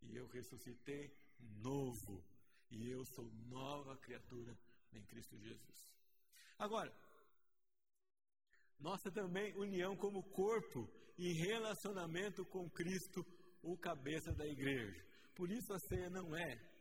[0.01, 1.11] E eu ressuscitei
[1.61, 2.23] novo.
[2.73, 4.57] E eu sou nova criatura
[4.93, 5.87] em Cristo Jesus.
[6.57, 6.91] Agora,
[8.79, 13.23] nossa também união como corpo e relacionamento com Cristo,
[13.61, 15.05] o cabeça da igreja.
[15.35, 16.73] Por isso a ceia não é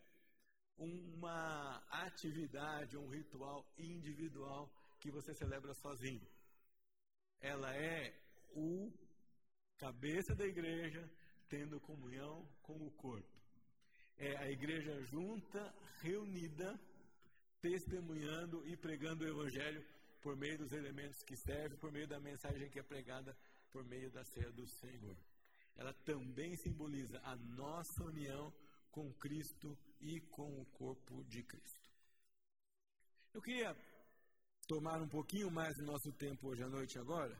[0.79, 1.77] uma
[2.07, 6.27] atividade, um ritual individual que você celebra sozinho.
[7.41, 8.15] Ela é
[8.55, 8.91] o
[9.77, 11.09] cabeça da igreja
[11.51, 13.32] tendo comunhão com o corpo.
[14.19, 16.79] É a igreja junta, reunida,
[17.61, 19.85] testemunhando e pregando o evangelho
[20.21, 23.37] por meio dos elementos que servem, por meio da mensagem que é pregada
[23.71, 25.17] por meio da ceia do Senhor.
[25.77, 28.53] Ela também simboliza a nossa união
[28.91, 31.91] com Cristo e com o corpo de Cristo.
[33.33, 33.75] Eu queria
[34.69, 37.35] tomar um pouquinho mais do nosso tempo hoje à noite agora,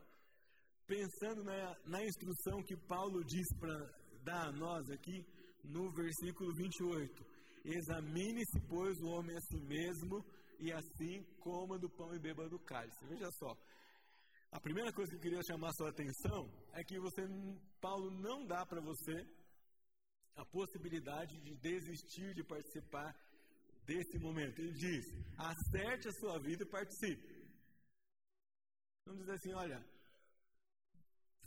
[0.87, 3.77] pensando na, na instrução que Paulo diz para
[4.23, 5.23] dar a nós aqui
[5.63, 7.25] no versículo 28.
[7.65, 10.23] Examine-se, pois, o homem a si mesmo,
[10.59, 13.05] e assim coma do pão e beba do cálice.
[13.07, 13.55] Veja só.
[14.51, 17.21] A primeira coisa que eu queria chamar a sua atenção é que você,
[17.81, 19.25] Paulo não dá para você
[20.35, 23.15] a possibilidade de desistir de participar
[23.85, 24.59] desse momento.
[24.59, 25.05] Ele diz:
[25.37, 27.43] acerte a sua vida e participe.
[29.05, 29.83] Não diz assim, olha,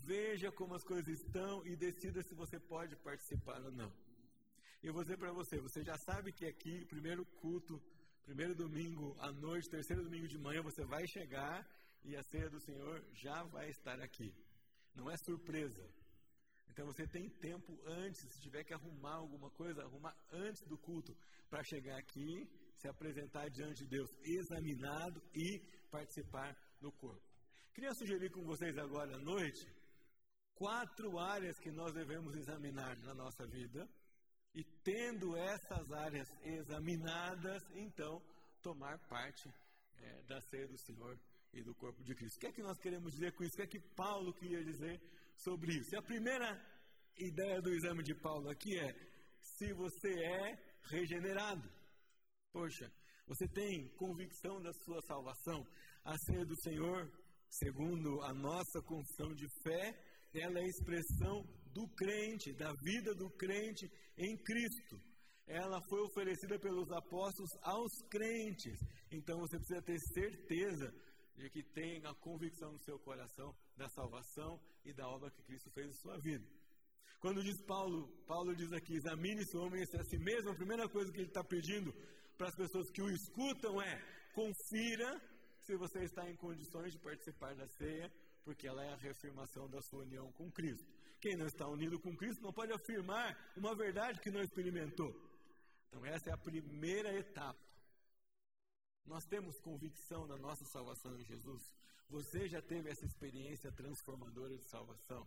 [0.05, 4.06] veja como as coisas estão e decida se você pode participar ou não.
[4.83, 7.83] Eu vou dizer para você, você já sabe que aqui, primeiro culto,
[8.25, 11.67] primeiro domingo à noite, terceiro domingo de manhã, você vai chegar
[12.05, 14.33] e a ceia do Senhor já vai estar aqui.
[14.95, 15.85] Não é surpresa.
[16.69, 21.17] Então você tem tempo antes, se tiver que arrumar alguma coisa, arrumar antes do culto
[21.49, 25.59] para chegar aqui, se apresentar diante de Deus examinado e
[25.91, 27.27] participar do corpo.
[27.75, 29.67] Queria sugerir com vocês agora à noite
[30.55, 33.89] quatro áreas que nós devemos examinar na nossa vida,
[34.57, 38.23] e tendo essas áreas examinadas, então
[38.63, 39.47] tomar parte
[39.99, 41.19] é, da ceia do Senhor
[41.53, 42.37] e do corpo de Cristo.
[42.39, 43.53] O que é que nós queremos dizer com isso?
[43.53, 44.99] O que é que Paulo queria dizer
[45.37, 45.95] sobre isso?
[45.95, 46.59] E a primeira
[47.19, 48.95] ideia do exame de Paulo aqui é:
[49.43, 51.69] se você é regenerado.
[52.51, 52.91] Poxa,
[53.27, 55.67] você tem convicção da sua salvação.
[56.03, 57.13] A ceia do Senhor,
[57.51, 59.95] segundo a nossa confissão de fé,
[60.33, 61.45] ela é a expressão
[61.77, 63.87] do crente, da vida do crente
[64.17, 64.99] em Cristo.
[65.47, 68.79] Ela foi oferecida pelos apóstolos aos crentes.
[69.13, 70.93] Então você precisa ter certeza
[71.37, 75.71] de que tem a convicção no seu coração da salvação e da obra que Cristo
[75.71, 76.47] fez em sua vida.
[77.21, 80.89] Quando diz Paulo, Paulo diz aqui, examine se o homem a si mesmo, a primeira
[80.89, 81.93] coisa que ele está pedindo
[82.39, 85.21] para as pessoas que o escutam é confira
[85.61, 88.11] se você está em condições de participar da ceia,
[88.45, 90.96] porque ela é a reafirmação da sua união com Cristo.
[91.21, 95.11] Quem não está unido com Cristo não pode afirmar uma verdade que não experimentou.
[95.89, 97.59] Então, essa é a primeira etapa.
[99.07, 101.63] Nós temos convicção da nossa salvação em Jesus.
[102.09, 105.27] Você já teve essa experiência transformadora de salvação.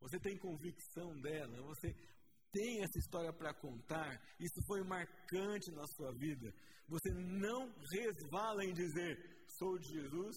[0.00, 1.60] Você tem convicção dela.
[1.62, 1.94] Você
[2.52, 4.20] tem essa história para contar.
[4.38, 6.52] Isso foi marcante na sua vida.
[6.88, 10.36] Você não resvala em dizer: sou de Jesus,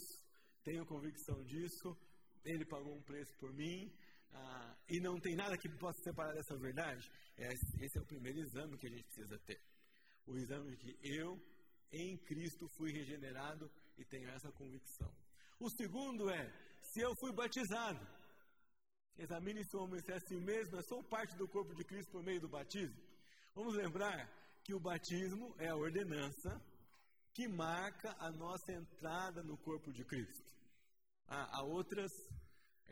[0.64, 1.98] tenho convicção disso,
[2.46, 3.92] ele pagou um preço por mim,
[4.34, 7.10] ah, e não tem nada que possa separar dessa verdade?
[7.38, 9.62] Esse é o primeiro exame que a gente precisa ter.
[10.26, 11.40] O exame de que eu,
[11.92, 15.12] em Cristo, fui regenerado e tenho essa convicção.
[15.60, 18.06] O segundo é, se eu fui batizado,
[19.18, 22.24] examine se o homem é assim mesmo, é só parte do corpo de Cristo por
[22.24, 23.02] meio do batismo.
[23.54, 24.30] Vamos lembrar
[24.64, 26.60] que o batismo é a ordenança
[27.34, 30.52] que marca a nossa entrada no corpo de Cristo.
[31.28, 32.12] Há, há outras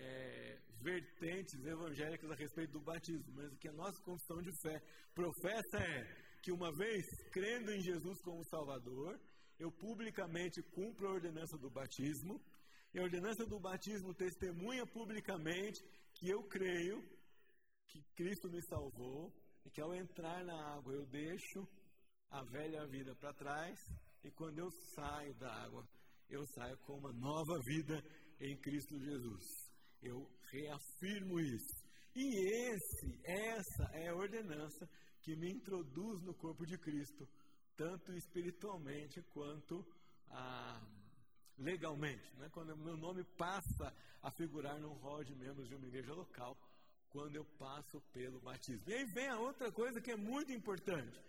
[0.01, 4.81] é, vertentes evangélicas a respeito do batismo, mas o que a nossa confissão de fé
[5.13, 6.03] professa é
[6.41, 9.19] que uma vez crendo em Jesus como Salvador,
[9.59, 12.41] eu publicamente cumpro a ordenança do batismo,
[12.93, 15.81] e a ordenança do batismo testemunha publicamente
[16.13, 17.01] que eu creio
[17.87, 19.31] que Cristo me salvou
[19.65, 21.65] e que ao entrar na água eu deixo
[22.29, 23.79] a velha vida para trás
[24.23, 25.87] e quando eu saio da água,
[26.29, 28.03] eu saio com uma nova vida
[28.39, 29.60] em Cristo Jesus.
[30.01, 31.81] Eu reafirmo isso.
[32.15, 32.25] E
[32.69, 34.89] esse, essa é a ordenança
[35.21, 37.27] que me introduz no corpo de Cristo,
[37.77, 39.85] tanto espiritualmente quanto
[40.29, 40.81] ah,
[41.57, 42.35] legalmente.
[42.37, 42.49] Né?
[42.51, 46.57] Quando meu nome passa a figurar no rol de membros de uma igreja local,
[47.09, 48.83] quando eu passo pelo batismo.
[48.87, 51.19] E aí vem a outra coisa que é muito importante: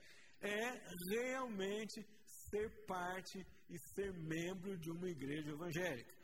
[0.40, 0.80] é
[1.10, 2.06] realmente
[2.50, 6.14] ser parte e ser membro de uma igreja evangélica.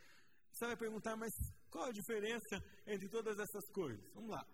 [0.53, 1.33] Você vai perguntar, mas
[1.71, 4.05] qual a diferença entre todas essas coisas?
[4.15, 4.47] Vamos lá.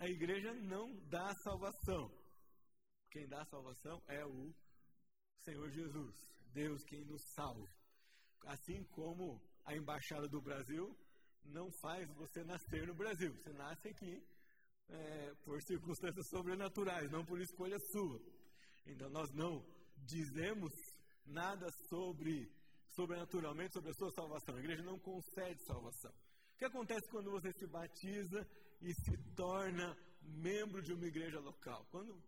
[0.00, 2.10] A igreja não dá salvação.
[3.10, 4.52] Quem dá salvação é o
[5.44, 6.14] Senhor Jesus,
[6.52, 7.68] Deus quem nos salva.
[8.46, 10.96] Assim como a embaixada do Brasil
[11.44, 14.22] não faz você nascer no Brasil, você nasce aqui
[14.88, 18.20] é, por circunstâncias sobrenaturais, não por escolha sua.
[18.86, 19.64] Então nós não
[19.96, 20.72] dizemos
[21.24, 22.50] nada sobre
[22.90, 24.54] sobrenaturalmente sobre a sua salvação.
[24.54, 26.12] A igreja não concede salvação.
[26.54, 28.46] O que acontece quando você se batiza
[28.80, 31.84] e se torna membro de uma igreja local?
[31.90, 32.22] Quando o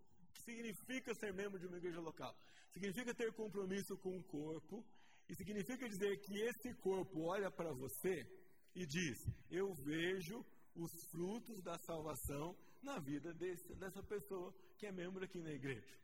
[0.45, 2.37] significa ser membro de uma igreja local?
[2.73, 4.85] Significa ter compromisso com o corpo
[5.29, 8.27] e significa dizer que esse corpo olha para você
[8.75, 14.93] e diz: Eu vejo os frutos da salvação na vida desse, dessa pessoa que é
[14.93, 15.97] membro aqui na igreja.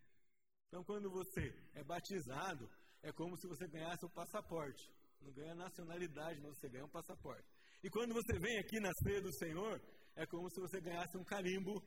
[0.68, 2.70] Então, quando você é batizado,
[3.02, 4.90] é como se você ganhasse um passaporte.
[5.20, 7.46] Não ganha nacionalidade, não, você ganha um passaporte.
[7.82, 9.80] E quando você vem aqui na ceia do Senhor,
[10.14, 11.82] é como se você ganhasse um carimbo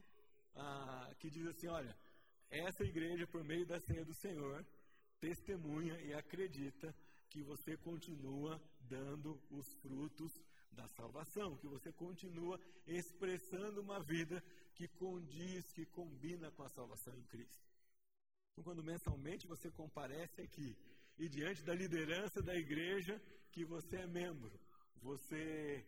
[0.55, 1.95] ah, que diz assim: olha,
[2.49, 4.65] essa igreja, por meio da ceia do Senhor,
[5.19, 6.93] testemunha e acredita
[7.29, 10.31] que você continua dando os frutos
[10.71, 17.15] da salvação, que você continua expressando uma vida que condiz, que combina com a salvação
[17.17, 17.63] em Cristo.
[18.51, 20.75] Então, quando mensalmente você comparece aqui
[21.17, 24.59] e diante da liderança da igreja que você é membro.
[25.05, 25.85] Você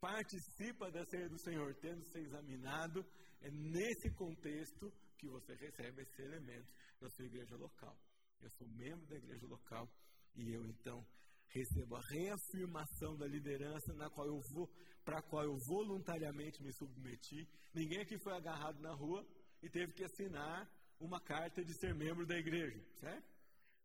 [0.00, 3.04] participa da ceia do Senhor, tendo se examinado,
[3.40, 7.98] é nesse contexto que você recebe esse elemento da sua igreja local.
[8.40, 9.90] Eu sou membro da igreja local
[10.36, 11.04] e eu então
[11.48, 14.70] recebo a reafirmação da liderança na qual eu vou,
[15.04, 17.48] para a qual eu voluntariamente me submeti.
[17.74, 19.26] Ninguém aqui foi agarrado na rua
[19.64, 23.28] e teve que assinar uma carta de ser membro da igreja, certo?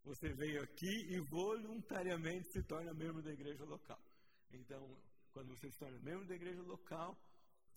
[0.03, 3.99] Você veio aqui e voluntariamente se torna membro da igreja local.
[4.55, 4.97] Então,
[5.33, 7.17] quando você se torna membro da igreja local,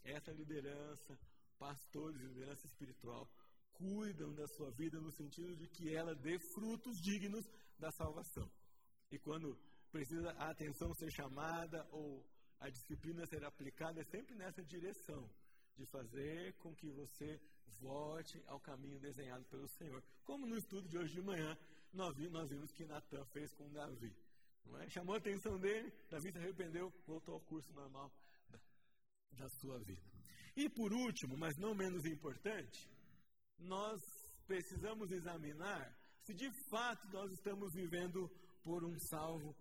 [0.04, 1.18] essa liderança,
[1.58, 3.28] pastores liderança espiritual,
[3.72, 7.44] cuidam da sua vida no sentido de que ela dê frutos dignos
[7.78, 8.50] da salvação.
[9.10, 9.56] E quando
[9.90, 12.24] precisa a atenção ser chamada ou
[12.60, 15.28] a disciplina ser aplicada, é sempre nessa direção
[15.76, 17.40] de fazer com que você
[17.80, 20.02] volte ao caminho desenhado pelo Senhor.
[20.24, 21.56] Como no estudo de hoje de manhã,
[21.92, 24.12] nós vimos, nós vimos que Natan fez com Davi.
[24.78, 24.88] É?
[24.90, 28.10] Chamou a atenção dele, Davi se arrependeu, voltou ao curso normal
[28.50, 28.58] da,
[29.32, 30.02] da sua vida.
[30.56, 32.88] E por último, mas não menos importante,
[33.58, 34.00] nós
[34.46, 38.28] precisamos examinar se de fato nós estamos vivendo
[38.62, 39.54] por um salvo,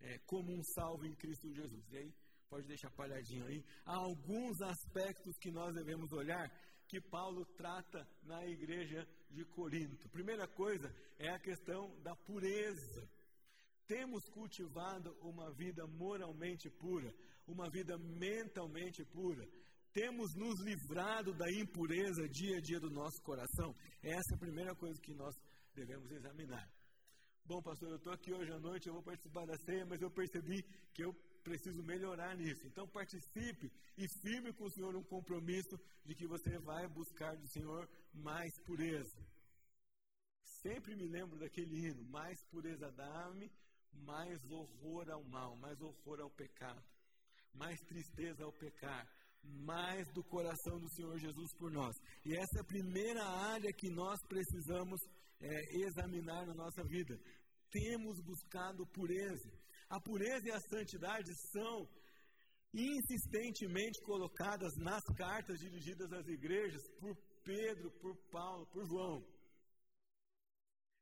[0.00, 1.92] é, como um salvo em Cristo Jesus.
[1.92, 2.14] E aí,
[2.48, 3.64] pode deixar palhadinho aí.
[3.86, 6.50] Há alguns aspectos que nós devemos olhar
[6.88, 10.08] que Paulo trata na igreja de Corinto.
[10.08, 13.08] Primeira coisa é a questão da pureza.
[13.90, 17.12] Temos cultivado uma vida moralmente pura,
[17.44, 19.44] uma vida mentalmente pura.
[19.92, 23.74] Temos nos livrado da impureza dia a dia do nosso coração.
[24.00, 25.34] Essa é a primeira coisa que nós
[25.74, 26.70] devemos examinar.
[27.44, 30.10] Bom, pastor, eu estou aqui hoje à noite, eu vou participar da ceia, mas eu
[30.12, 30.62] percebi
[30.94, 32.64] que eu preciso melhorar nisso.
[32.68, 35.76] Então participe e firme com o Senhor um compromisso
[36.06, 39.18] de que você vai buscar do Senhor mais pureza.
[40.62, 43.50] Sempre me lembro daquele hino: mais pureza dá-me,
[43.92, 46.82] mais horror ao mal, mais horror ao pecado,
[47.54, 49.06] mais tristeza ao pecar,
[49.42, 51.94] mais do coração do Senhor Jesus por nós.
[52.24, 55.00] E essa é a primeira área que nós precisamos
[55.40, 57.18] é, examinar na nossa vida.
[57.70, 59.50] Temos buscado pureza.
[59.88, 61.88] A pureza e a santidade são
[62.72, 69.24] insistentemente colocadas nas cartas dirigidas às igrejas por Pedro, por Paulo, por João.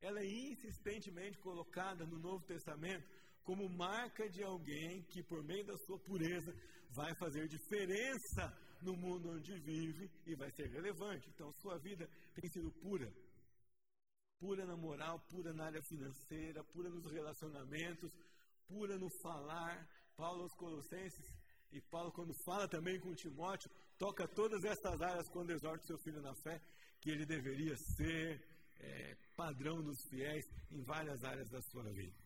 [0.01, 3.07] Ela é insistentemente colocada no Novo Testamento
[3.43, 6.53] como marca de alguém que, por meio da sua pureza,
[6.95, 11.29] vai fazer diferença no mundo onde vive e vai ser relevante.
[11.31, 13.11] Então, sua vida tem sido pura.
[14.39, 18.13] Pura na moral, pura na área financeira, pura nos relacionamentos,
[18.69, 19.89] pura no falar.
[20.17, 21.27] Paulo aos Colossenses,
[21.73, 26.21] e Paulo, quando fala também com Timóteo, toca todas essas áreas quando exorta seu filho
[26.21, 26.61] na fé,
[27.01, 28.41] que ele deveria ser
[28.79, 32.17] é, padrão dos fiéis em várias áreas da sua vida.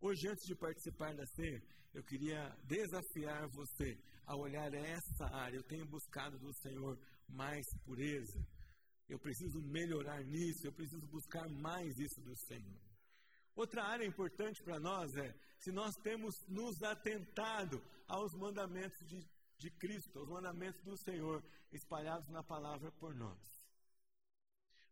[0.00, 1.62] Hoje, antes de participar da ceia,
[1.94, 5.56] eu queria desafiar você a olhar essa área.
[5.56, 8.44] Eu tenho buscado do Senhor mais pureza.
[9.08, 12.80] Eu preciso melhorar nisso, eu preciso buscar mais isso do Senhor.
[13.54, 19.24] Outra área importante para nós é se nós temos nos atentado aos mandamentos de,
[19.58, 23.53] de Cristo, aos mandamentos do Senhor, espalhados na palavra por nós.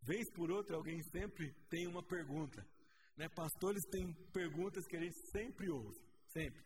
[0.02, 2.64] Vez por outra, alguém sempre tem uma pergunta.
[3.16, 3.28] Né?
[3.28, 6.62] Pastores têm perguntas que a gente sempre ouve, sempre.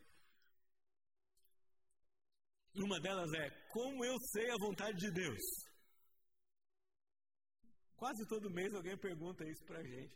[2.74, 5.40] Uma delas é: como eu sei a vontade de Deus?
[7.96, 10.14] Quase todo mês alguém pergunta isso para a gente.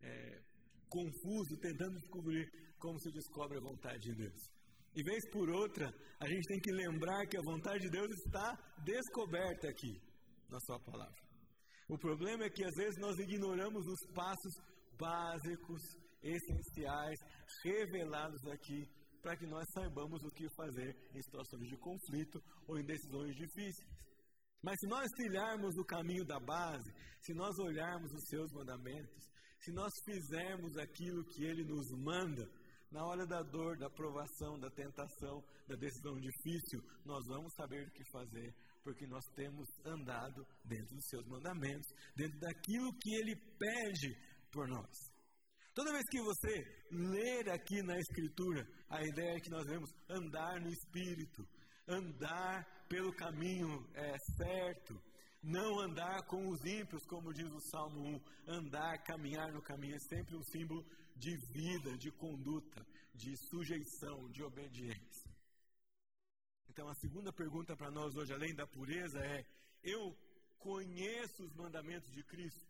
[0.00, 0.42] É,
[0.88, 4.58] confuso, tentando descobrir como se descobre a vontade de Deus.
[4.94, 8.56] E vez por outra, a gente tem que lembrar que a vontade de Deus está
[8.84, 10.00] descoberta aqui
[10.48, 11.27] na Sua palavra.
[11.88, 14.54] O problema é que às vezes nós ignoramos os passos
[14.98, 15.80] básicos,
[16.22, 17.18] essenciais,
[17.64, 18.84] revelados aqui,
[19.22, 23.88] para que nós saibamos o que fazer em situações de conflito ou em decisões difíceis.
[24.62, 29.24] Mas se nós trilharmos o caminho da base, se nós olharmos os seus mandamentos,
[29.60, 32.46] se nós fizermos aquilo que ele nos manda,
[32.90, 37.90] na hora da dor, da provação, da tentação, da decisão difícil, nós vamos saber o
[37.92, 38.54] que fazer,
[38.88, 44.16] porque nós temos andado dentro dos seus mandamentos, dentro daquilo que ele pede
[44.50, 45.12] por nós.
[45.74, 50.58] Toda vez que você ler aqui na Escritura, a ideia é que nós vamos andar
[50.62, 51.46] no Espírito,
[51.86, 54.98] andar pelo caminho é, certo,
[55.42, 58.16] não andar com os ímpios, como diz o Salmo
[58.48, 58.54] 1.
[58.54, 60.82] Andar, caminhar no caminho é sempre um símbolo
[61.14, 65.27] de vida, de conduta, de sujeição, de obediência.
[66.78, 69.44] Então, a segunda pergunta para nós hoje, além da pureza, é:
[69.82, 70.16] eu
[70.60, 72.64] conheço os mandamentos de Cristo?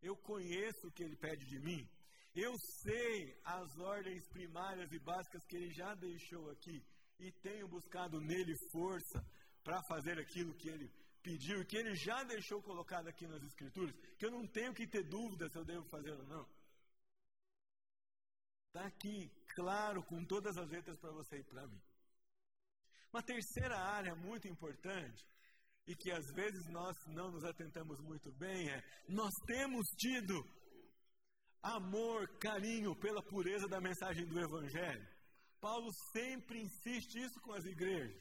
[0.00, 1.84] Eu conheço o que ele pede de mim?
[2.32, 6.80] Eu sei as ordens primárias e básicas que ele já deixou aqui
[7.18, 9.20] e tenho buscado nele força
[9.64, 10.88] para fazer aquilo que ele
[11.20, 14.86] pediu e que ele já deixou colocado aqui nas Escrituras, que eu não tenho que
[14.86, 16.48] ter dúvida se eu devo fazer ou não.
[18.68, 21.82] Está aqui, claro, com todas as letras para você e para mim.
[23.14, 25.24] Uma terceira área muito importante
[25.86, 30.34] e que às vezes nós não nos atentamos muito bem é: nós temos tido
[31.62, 35.06] amor, carinho pela pureza da mensagem do Evangelho.
[35.60, 38.20] Paulo sempre insiste isso com as igrejas.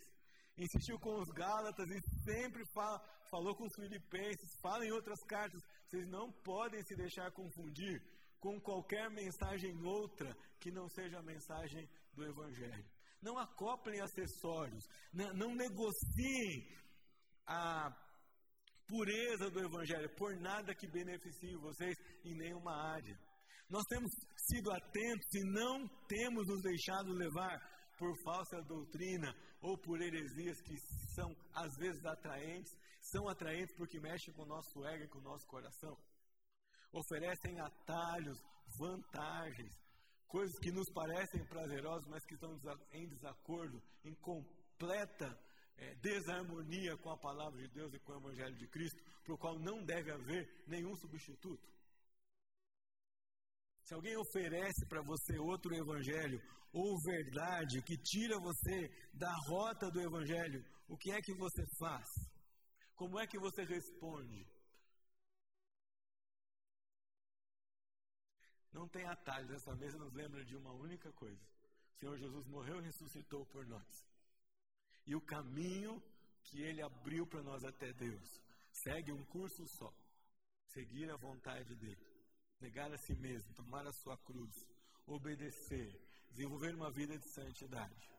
[0.55, 1.99] insistiu com os Gálatas e
[2.31, 2.99] sempre fala,
[3.31, 5.59] falou com os Filipenses, fala em outras cartas.
[5.87, 7.99] Vocês não podem se deixar confundir
[8.39, 12.92] com qualquer mensagem outra que não seja a mensagem do Evangelho.
[13.23, 16.67] Não acoplem acessórios, não, negociem
[17.47, 17.89] a
[18.85, 21.95] pureza do Evangelho por nada que beneficie vocês
[22.25, 23.17] em nenhuma área.
[23.69, 27.57] Nós temos sido atentos e não temos nos deixado levar
[27.97, 30.75] por falsa doutrina ou por heresias que
[31.15, 35.23] são às vezes atraentes, são atraentes porque mexem com o nosso ego e com o
[35.23, 35.97] nosso coração.
[36.91, 38.37] Oferecem atalhos,
[38.77, 39.71] vantagens,
[40.27, 42.51] coisas que nos parecem prazerosas, mas que estão
[42.91, 45.37] em desacordo, em completa
[45.77, 49.37] é, desarmonia com a palavra de Deus e com o Evangelho de Cristo, para o
[49.37, 51.73] qual não deve haver nenhum substituto.
[53.83, 60.01] Se alguém oferece para você outro evangelho ou verdade que tira você da rota do
[60.01, 62.05] evangelho, o que é que você faz?
[62.95, 64.47] Como é que você responde?
[68.73, 71.41] Não tem atalhos, essa mesa nos lembra de uma única coisa:
[71.93, 74.05] o Senhor Jesus morreu e ressuscitou por nós.
[75.05, 76.01] E o caminho
[76.43, 79.93] que ele abriu para nós até Deus segue um curso só:
[80.67, 82.13] seguir a vontade dele.
[82.59, 84.53] Negar a si mesmo, tomar a sua cruz,
[85.05, 85.99] obedecer,
[86.31, 88.09] desenvolver uma vida de santidade,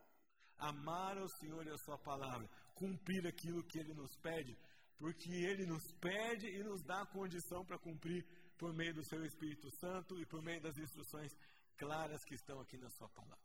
[0.59, 4.57] amar ao Senhor e a Sua palavra, cumprir aquilo que Ele nos pede,
[4.99, 8.25] porque Ele nos pede e nos dá a condição para cumprir
[8.65, 11.31] por meio do Seu Espírito Santo e por meio das instruções
[11.77, 13.45] claras que estão aqui na Sua palavra.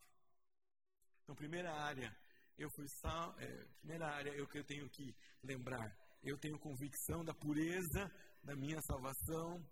[1.22, 2.10] Então, primeira área,
[2.56, 3.46] eu fui sal, é,
[3.80, 8.10] primeira área eu que eu tenho que lembrar, eu tenho convicção da pureza
[8.42, 9.62] da minha salvação,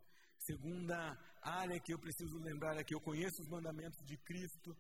[0.40, 4.76] Segunda área que eu preciso lembrar é que eu conheço os mandamentos de Cristo.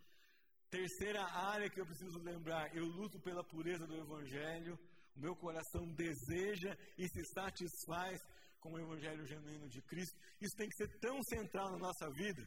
[0.70, 4.78] Terceira área que eu preciso lembrar, eu luto pela pureza do Evangelho.
[5.16, 8.20] O meu coração deseja e se satisfaz
[8.60, 10.18] com o Evangelho genuíno de Cristo.
[10.40, 12.46] Isso tem que ser tão central na nossa vida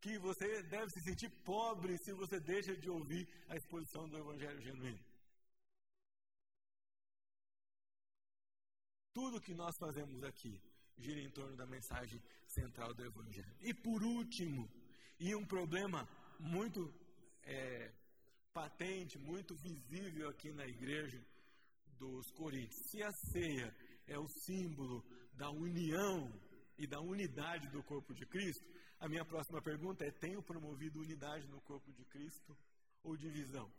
[0.00, 4.60] que você deve se sentir pobre se você deixa de ouvir a exposição do Evangelho
[4.60, 5.04] genuíno.
[9.12, 10.60] Tudo que nós fazemos aqui
[10.96, 13.56] gira em torno da mensagem central do Evangelho.
[13.60, 14.70] E por último,
[15.18, 16.92] e um problema muito
[17.42, 17.92] é,
[18.52, 21.20] patente, muito visível aqui na igreja
[21.98, 22.80] dos Coríntios.
[22.90, 23.74] Se a ceia
[24.06, 25.04] é o símbolo
[25.38, 26.30] da união
[26.76, 28.66] e da unidade do corpo de Cristo,
[28.98, 32.56] a minha próxima pergunta é: tenho promovido unidade no corpo de Cristo
[33.04, 33.70] ou divisão?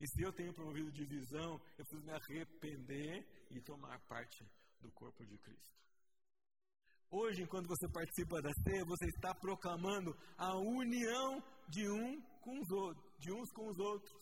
[0.00, 4.44] E se eu tenho promovido divisão, eu preciso me arrepender e tomar parte
[4.80, 5.78] do corpo de Cristo.
[7.10, 12.70] Hoje, enquanto você participa da ceia, você está proclamando a união de, um com os
[12.70, 14.18] outros, de uns com os outros.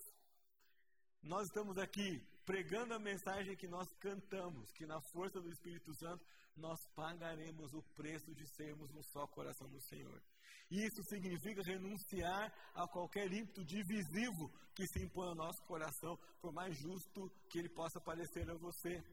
[1.23, 6.25] Nós estamos aqui pregando a mensagem que nós cantamos, que na força do Espírito Santo
[6.57, 10.23] nós pagaremos o preço de sermos um só coração do Senhor.
[10.71, 16.77] Isso significa renunciar a qualquer ímpeto divisivo que se impõe ao nosso coração, por mais
[16.79, 19.05] justo que ele possa parecer a você.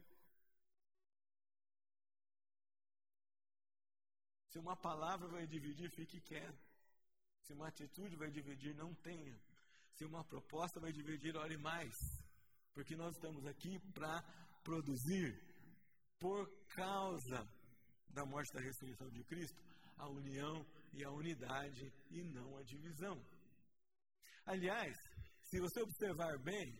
[4.48, 6.72] Se uma palavra vai dividir, fique quieto.
[7.42, 9.36] Se uma atitude vai dividir, não tenha.
[9.96, 12.23] Se uma proposta vai dividir, ore mais.
[12.74, 14.22] Porque nós estamos aqui para
[14.62, 15.40] produzir,
[16.18, 17.46] por causa
[18.10, 19.60] da morte e da ressurreição de Cristo,
[19.96, 23.16] a união e a unidade e não a divisão.
[24.46, 24.94] Aliás,
[25.44, 26.78] se você observar bem,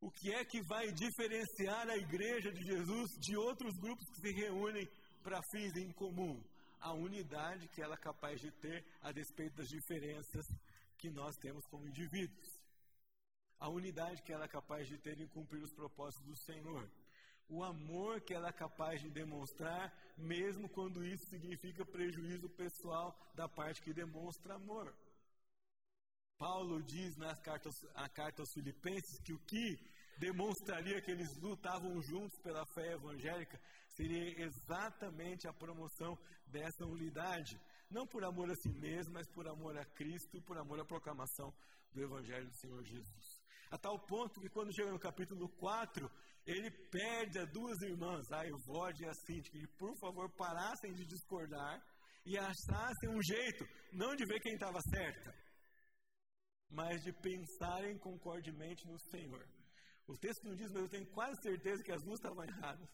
[0.00, 4.32] o que é que vai diferenciar a igreja de Jesus de outros grupos que se
[4.32, 4.88] reúnem
[5.22, 6.42] para fins em comum?
[6.80, 10.46] a unidade que ela é capaz de ter a despeito das diferenças
[10.98, 12.59] que nós temos como indivíduos.
[13.60, 16.90] A unidade que ela é capaz de ter em cumprir os propósitos do Senhor.
[17.48, 23.48] O amor que ela é capaz de demonstrar, mesmo quando isso significa prejuízo pessoal da
[23.48, 24.94] parte que demonstra amor.
[26.38, 29.78] Paulo diz nas cartas, a carta aos Filipenses que o que
[30.16, 38.06] demonstraria que eles lutavam juntos pela fé evangélica seria exatamente a promoção dessa unidade, não
[38.06, 41.52] por amor a si mesmo, mas por amor a Cristo e por amor à proclamação
[41.92, 43.39] do Evangelho do Senhor Jesus.
[43.70, 46.10] A tal ponto que quando chega no capítulo 4,
[46.44, 51.04] ele pede a duas irmãs, a Evode e a Cíntia, que por favor parassem de
[51.04, 51.80] discordar
[52.26, 55.34] e achassem um jeito, não de ver quem estava certa,
[56.68, 59.46] mas de pensarem concordemente no Senhor.
[60.08, 62.88] O texto não diz, mas eu tenho quase certeza que as duas estavam erradas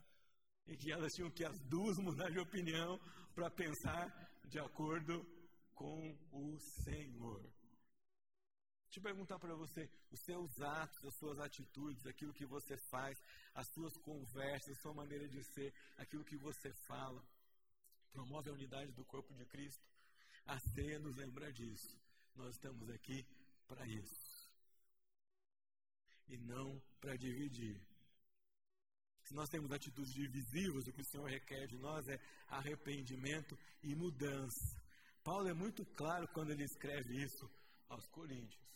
[0.67, 3.01] e que elas tinham que as duas mudar de opinião
[3.35, 4.07] para pensar
[4.45, 5.25] de acordo
[5.75, 7.56] com o Senhor.
[8.97, 13.23] Deixa eu perguntar para você: os seus atos, as suas atitudes, aquilo que você faz,
[13.55, 17.23] as suas conversas, a sua maneira de ser, aquilo que você fala,
[18.11, 19.85] promove a unidade do corpo de Cristo?
[20.47, 21.95] A ceia nos lembra disso.
[22.37, 23.23] Nós estamos aqui
[23.69, 24.51] para isso.
[26.29, 27.79] E não para dividir.
[29.25, 32.19] Se nós temos atitudes divisivas, o que o Senhor requer de nós é
[32.49, 34.81] arrependimento e mudança.
[35.23, 37.51] Paulo é muito claro quando ele escreve isso
[37.91, 38.67] aos Coríntios.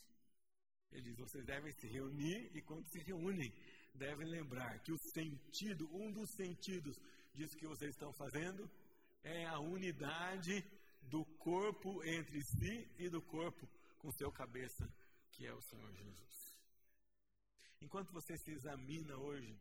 [0.93, 3.53] Ele diz: vocês devem se reunir e quando se reúnem,
[3.95, 6.97] devem lembrar que o sentido, um dos sentidos
[7.35, 8.69] disso que vocês estão fazendo,
[9.23, 10.65] é a unidade
[11.03, 13.69] do corpo entre si e do corpo
[13.99, 14.89] com seu cabeça,
[15.33, 16.57] que é o Senhor Jesus.
[17.81, 19.59] Enquanto você se examina hoje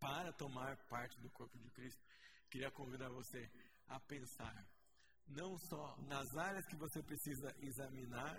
[0.00, 2.02] para tomar parte do corpo de Cristo,
[2.50, 3.50] queria convidar você
[3.88, 4.66] a pensar
[5.28, 8.36] não só nas áreas que você precisa examinar,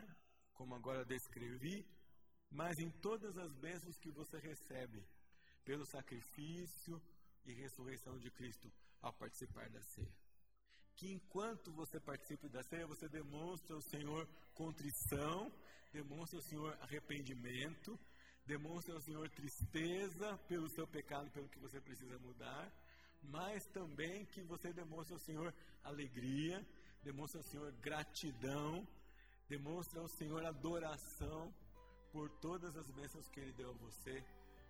[0.56, 1.86] como agora descrevi,
[2.50, 5.04] mas em todas as bênçãos que você recebe
[5.64, 7.02] pelo sacrifício
[7.46, 10.16] e ressurreição de Cristo ao participar da ceia.
[10.96, 15.52] Que enquanto você participa da ceia, você demonstre ao Senhor contrição,
[15.92, 18.00] demonstre ao Senhor arrependimento,
[18.46, 22.72] demonstre ao Senhor tristeza pelo seu pecado, pelo que você precisa mudar,
[23.24, 25.54] mas também que você demonstre ao Senhor
[25.84, 26.66] alegria,
[27.04, 28.88] demonstre ao Senhor gratidão,
[29.48, 31.54] demonstre ao Senhor adoração
[32.12, 34.24] por todas as bênçãos que Ele deu a você,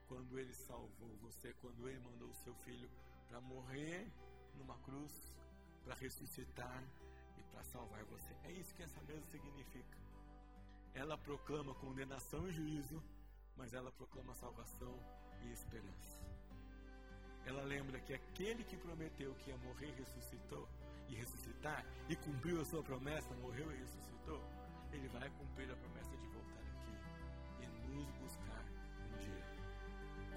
[0.08, 2.90] quando Ele salvou você, quando Ele mandou o seu filho
[3.28, 4.12] para morrer
[4.56, 5.34] numa cruz,
[5.84, 6.84] para ressuscitar
[7.38, 8.36] e para salvar você.
[8.44, 9.98] É isso que essa mesa significa.
[10.94, 13.04] Ela proclama condenação e juízo,
[13.58, 14.98] mas ela proclama salvação
[15.44, 16.20] e esperança.
[17.46, 20.68] Ela lembra que aquele que prometeu que ia morrer ressuscitou
[21.08, 24.42] e ressuscitar e cumpriu a sua promessa, morreu e ressuscitou,
[24.96, 26.96] ele vai cumprir a promessa de voltar aqui
[27.60, 28.64] e nos buscar
[29.04, 29.46] um dia,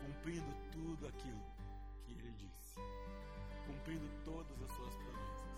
[0.05, 1.45] cumprindo tudo aquilo
[2.05, 2.81] que ele disse,
[3.67, 5.49] cumprindo todas as suas promessas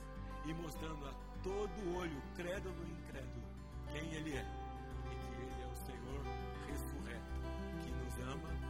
[0.45, 3.49] e mostrando a todo olho, crédulo e incrédulo,
[3.91, 6.23] quem ele é e que ele é o Senhor
[6.69, 7.41] ressurreto
[7.83, 8.70] que nos ama